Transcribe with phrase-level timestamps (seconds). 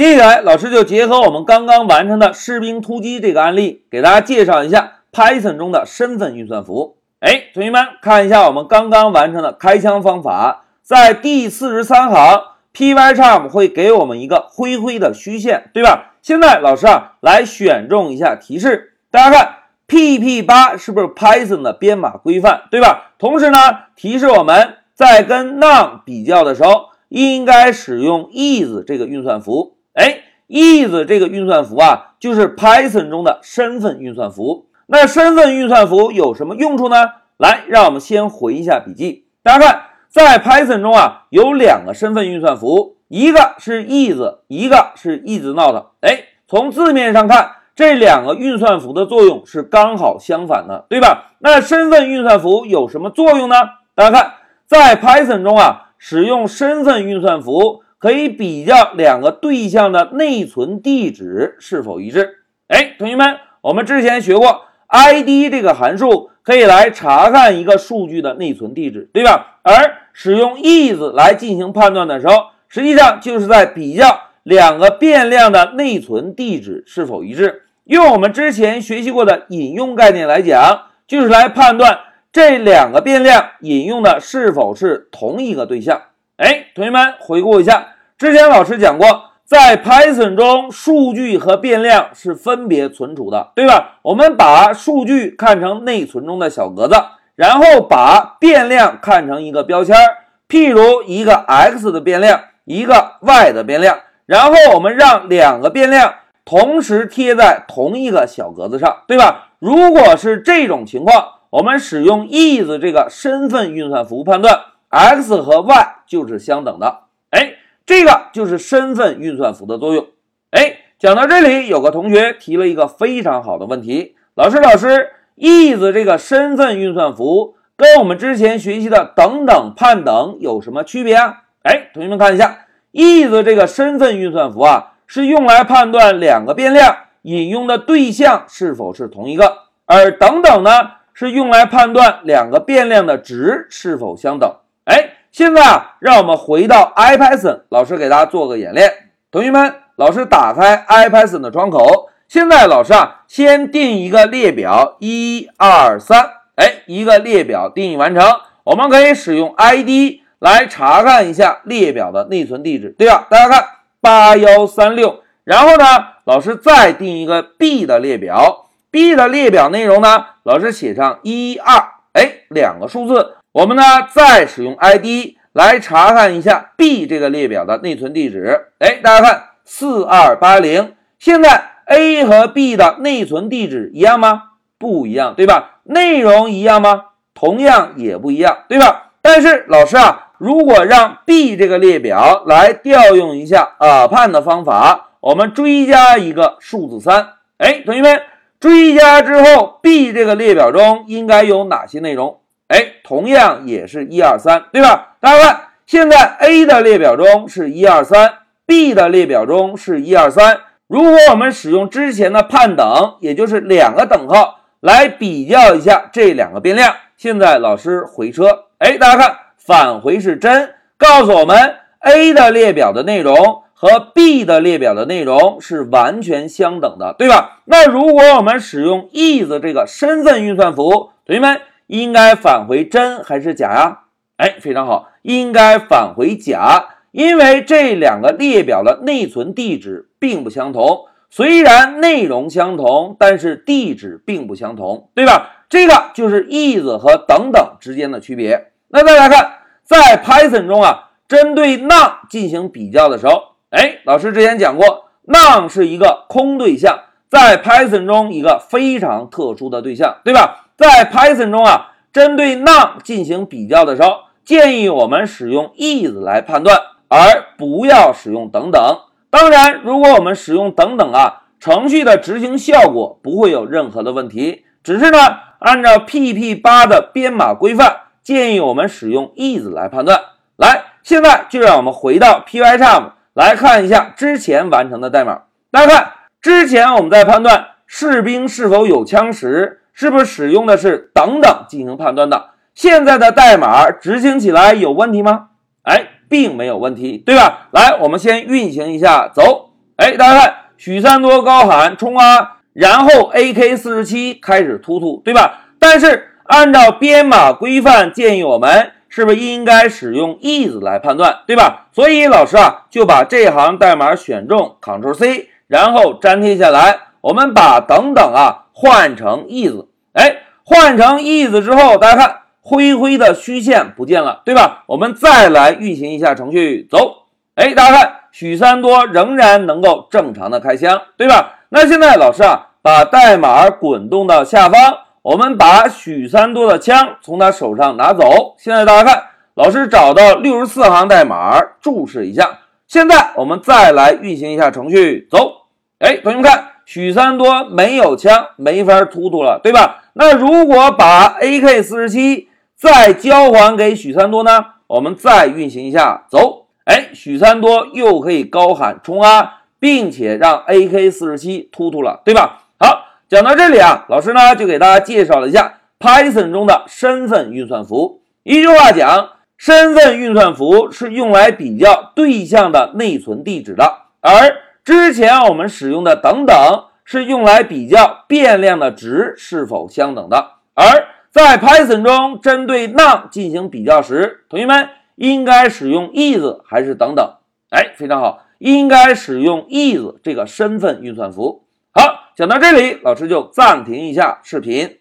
[0.00, 6.96] 接下来，老师就结合我们刚刚完成的士兵突击这个案例，给大家介绍一下 Python 中的身份运算符。
[7.18, 12.44] 哎，同学们看一下我们刚刚完成的开枪方法，在第四十三行
[12.74, 16.14] ，Pycharm 会给我们一个灰灰的虚线，对吧？
[16.22, 19.56] 现在老师啊，来选中一下提示，大家看
[19.86, 23.12] PP 八是不是 Python 的编码规范，对吧？
[23.18, 23.58] 同时呢，
[23.96, 29.76] 提示我们在跟 none 比较的时候，应该使用 is 这个运算符。
[29.94, 34.66] 哎，is 这个运算符啊，就是 Python 中的身份运算符。
[34.86, 36.96] 那身份运算符有什么用处呢？
[37.36, 39.26] 来，让我们先回一下笔记。
[39.42, 45.86] 大家看，在 Python 中啊，有两个身份运算符，一个是 is，一个是 is not。
[46.00, 51.32] 哎，从字面上看，这两个运算符的作用是刚好相反的，对吧？
[51.38, 53.54] 那身份运算符有什么作用呢？
[53.94, 54.34] 大家看，
[54.66, 62.38] 在 Python 中啊，使用身份运算符可以比较两个对象的内存地址是否一致。
[62.66, 64.62] 哎，同学们，我们之前学过。
[64.92, 69.60] id 这个函数可以来查看一个数据的内存地址，对吧？
[69.62, 77.62] 而使用 is 来进行判断的时候，实际上就是在比较两个变量的内存地址是否一致。
[77.84, 82.00] 用我们之前学习过的引用概念来讲，就是来判断
[82.32, 86.02] 这两个变量引用的是否是同一个对象。
[86.40, 89.24] 哎，同学们回顾一下，之前老师讲过。
[89.44, 93.98] 在 Python 中，数据和变量是分别存储的，对吧？
[94.02, 96.94] 我们把数据看成内存中的小格子，
[97.34, 109.48] 然后把变量看成一个标签儿，譬如一个 x 的变量，一个 y 的变量，然后我们让两个变量同时贴在同一个小格子上，对吧？
[109.58, 114.60] 如果是这种情况，我们使用 is 这个身份运算符判断
[114.90, 117.04] ，x 和 y 就是相等的。
[117.30, 117.54] 哎。
[117.86, 120.06] 这个就是身份运算符的作用。
[120.52, 131.42] 哎，讲到这里，有个同学提了一个非常好的问题：老师，老师，is 这个身份运算符跟我们之前学习的等等判等有什么区别啊？
[131.64, 140.70] 哎，同学们看一下，is 这个身份运算符啊，是用来判断两个变量引用的对象是否是同一个，而等等呢，
[141.12, 144.54] 是用来判断两个变量的值是否相等。
[144.90, 145.10] 哎。
[145.32, 148.92] 现在啊，让我们回到 IPython，老师给大家做个演练。
[149.30, 152.10] 同学们，老师打开 IPython 的窗口。
[152.26, 158.24] 现在老师啊，先定一个列表，一二三，哎，一个列表定义完成。
[158.64, 163.28] 我们可以使用 ID 来查看一下列表的内存地址，对吧？
[163.30, 163.64] 大家看
[164.00, 165.22] 八幺三六。
[165.44, 165.84] 然后呢，
[166.24, 171.76] 老师再定一个 B 的列表，B 的列表内容呢，老师写上一二，
[172.14, 173.36] 哎，两个数字。
[173.52, 178.68] 我们呢，再使用 ID 来查看一下 B 这个列表的内存地址。
[178.78, 180.94] 哎，大家看四二八零。
[181.18, 184.42] 现在 A 和 B 的内存地址一样吗？
[184.78, 185.80] 不一样，对吧？
[185.82, 187.06] 内容一样吗？
[187.34, 189.10] 同样也不一样，对吧？
[189.20, 197.30] 但是老师啊，如果让 B 这个列表来调用一下 a p n 的方法，我们追加一个数字三。
[197.58, 198.22] 哎，同学们，
[198.60, 202.38] 追加之后，B 这个列表中应该有哪些内容？
[202.70, 205.16] 哎，同样也是一二三，对吧？
[205.18, 208.32] 大家看，现在 A 的列表中是一二三
[208.64, 210.60] ，B 的列表中是一二三。
[210.86, 227.62] 如果我们使用之前的判等，也就是两个等号来比较一下这两个变量，现在老师回车，哎，大家看，返回是真，告诉我们 A 的列表的内容和 B 的列表的内容是完全相等的，对吧？
[227.64, 231.60] 那如果我们使用 is 这个身份运算符，同学们。
[231.90, 233.98] 应该返回真还是假呀？
[234.36, 241.06] 哎，非常好，应该返回假，因为这两个列表的内存地址并不相同。
[241.28, 245.64] 虽然内容相同，但是地址并不相同，对吧？
[245.68, 248.70] 这个就是 is 和等等之间的区别。
[248.88, 260.68] 那再来看，在 Python 中啊，针对 none 进行比较的时候，哎，老师之前讲过，none 是一个空对象，在 Python 中一个非常特殊的对象，对吧？
[260.80, 266.78] 在 Python 中啊，针对 none 进行比较的时候，建议我们使用 is 来判断，
[267.08, 267.18] 而
[267.58, 268.80] 不要使用等等。
[269.28, 274.64] 当然，如果我们使用等等啊，程序的执行效果不会有任何的问题。
[274.82, 275.18] 只是呢，
[275.58, 280.18] 按照 PP 八的编码规范，建议我们使用 is 来判断。
[280.56, 285.42] 来，现在就让我们回到 Pycharm 来看一下之前完成的代码。
[285.70, 289.79] 大家看，之前我们在判断士兵是否有枪时。
[289.92, 292.50] 是不是使用的是等等进行判断的？
[292.74, 295.48] 现在的代码执行起来有问题吗？
[295.82, 297.68] 哎，并没有问题，对吧？
[297.72, 299.70] 来，我们先运行一下，走。
[299.96, 305.66] 哎，大家看，许三多高喊冲啊，然后 AK 四十七开始突突，对吧？
[305.78, 311.88] 但是按照编码规范建议我们是不是应该使用 is 来判断，对吧？
[311.92, 316.98] 所以老师啊就把这行代码选中，Ctrl C，然后粘贴下来。
[317.20, 324.84] 我们把等等啊换成 is，哎，换成 is 之后，大家看灰灰的虚线不见了，对吧？
[324.86, 327.24] 我们再来运行一下程序，走，
[327.56, 331.58] 哎，大家看许三多仍然能够正常的开枪，对吧？
[331.68, 338.54] 那现在老师啊把代码滚动到下方，我们把许三多的枪从他手上拿走。
[338.56, 339.24] 现在大家看，
[339.54, 342.60] 老师找到六十四行代码，注释一下。
[342.86, 345.66] 现在我们再来运行一下程序，走，
[345.98, 346.69] 哎，同学们看。
[346.90, 350.02] 许三多没有枪，没法突突了，对吧？
[350.14, 354.66] 那如果把 AK 四十七再交还给许三多呢？
[354.88, 362.64] 我们再运行一下，走，哎，许三多又可以高喊冲啊，并且让 AK 四十七突突了，对吧？
[362.80, 368.22] 好，讲到这里啊，老师呢就给大家介绍了一下 Python 中的身份运算符。
[368.42, 376.56] 一句话讲，身份运算符是用来比较对象的内存地址的，而之前我们使用的等等
[377.04, 387.34] 是用来比较变量的值是否相等的，而在 Python 中针对 none 进行比较时，同学们应该使用 is 还是等等？
[387.70, 391.64] 哎，非常好，应该使用 is 这个身份运算符。
[391.92, 394.99] 好，讲到这里，老师就暂停一下视频。